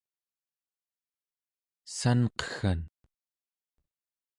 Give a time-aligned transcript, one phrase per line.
[1.97, 2.81] sanqeggan